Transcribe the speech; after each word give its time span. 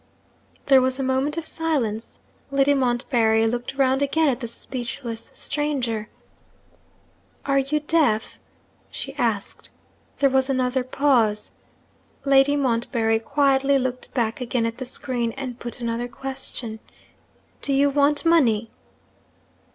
There 0.65 0.81
was 0.81 0.99
a 0.99 1.03
moment 1.03 1.37
of 1.37 1.45
silence. 1.45 2.19
Lady 2.49 2.73
Montbarry 2.73 3.45
looked 3.45 3.75
round 3.75 4.01
again 4.01 4.29
at 4.29 4.39
the 4.39 4.47
speechless 4.47 5.29
stranger. 5.35 6.09
'Are 7.45 7.59
you 7.59 7.81
deaf?' 7.81 8.39
she 8.89 9.13
asked. 9.17 9.69
There 10.17 10.27
was 10.31 10.49
another 10.49 10.83
pause. 10.83 11.51
Lady 12.25 12.55
Montbarry 12.55 13.19
quietly 13.19 13.77
looked 13.77 14.11
back 14.15 14.41
again 14.41 14.65
at 14.65 14.79
the 14.79 14.85
screen, 14.85 15.33
and 15.33 15.59
put 15.59 15.79
another 15.79 16.07
question. 16.07 16.79
'Do 17.61 17.71
you 17.71 17.91
want 17.91 18.25
money?' 18.25 18.71